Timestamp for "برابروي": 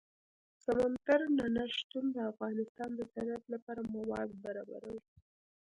4.43-5.01